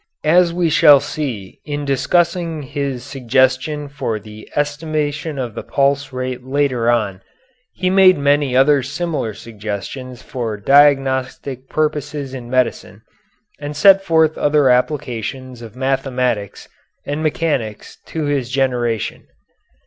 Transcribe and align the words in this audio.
As 0.25 0.51
we 0.51 0.67
shall 0.71 0.99
see 0.99 1.59
in 1.63 1.85
discussing 1.85 2.63
his 2.63 3.03
suggestion 3.03 3.87
for 3.87 4.17
the 4.19 4.49
estimation 4.55 5.37
of 5.37 5.53
the 5.53 5.61
pulse 5.61 6.11
rate 6.11 6.43
later 6.43 6.89
on, 6.89 7.21
he 7.75 7.91
made 7.91 8.17
many 8.17 8.57
other 8.57 8.81
similar 8.81 9.35
suggestions 9.35 10.23
for 10.23 10.57
diagnostic 10.57 11.69
purposes 11.69 12.33
in 12.33 12.49
medicine, 12.49 13.03
and 13.59 13.77
set 13.77 14.03
forth 14.03 14.39
other 14.39 14.71
applications 14.71 15.61
of 15.61 15.75
mathematics 15.75 16.67
and 17.05 17.21
mechanics 17.21 17.99
to 18.07 18.23
his 18.25 18.49
generation. 18.49 19.27